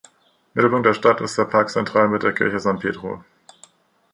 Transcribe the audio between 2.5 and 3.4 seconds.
San Pedro.